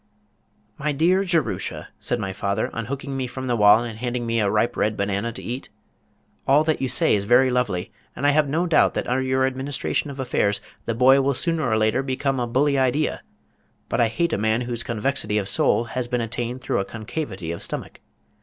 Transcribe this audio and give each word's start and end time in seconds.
"My 0.79 0.93
dear 0.93 1.23
Jerusha," 1.23 1.89
said 1.99 2.17
my 2.19 2.33
father, 2.33 2.71
unhooking 2.73 3.15
me 3.15 3.27
from 3.27 3.45
the 3.45 3.55
wall 3.55 3.83
and 3.83 3.99
handing 3.99 4.25
me 4.25 4.39
a 4.39 4.49
ripe 4.49 4.75
red 4.75 4.97
banana 4.97 5.31
to 5.33 5.43
eat, 5.43 5.69
"all 6.47 6.63
that 6.63 6.81
you 6.81 6.89
say 6.89 7.13
is 7.13 7.25
very 7.25 7.51
lovely, 7.51 7.91
and 8.15 8.25
I 8.25 8.31
have 8.31 8.49
no 8.49 8.65
doubt 8.65 8.95
that 8.95 9.05
under 9.07 9.21
your 9.21 9.45
administration 9.45 10.09
of 10.09 10.19
affairs 10.19 10.59
the 10.85 10.95
boy 10.95 11.21
will 11.21 11.35
sooner 11.35 11.69
or 11.69 11.77
later 11.77 12.01
become 12.01 12.39
a 12.39 12.47
bully 12.47 12.79
idea, 12.79 13.21
but 13.89 14.01
I 14.01 14.07
hate 14.07 14.33
a 14.33 14.39
man 14.39 14.61
whose 14.61 14.81
convexity 14.81 15.37
of 15.37 15.47
soul 15.47 15.83
has 15.83 16.07
been 16.07 16.19
attained 16.19 16.61
through 16.61 16.79
a 16.79 16.85
concavity 16.85 17.51
of 17.51 17.61
stomach. 17.61 17.99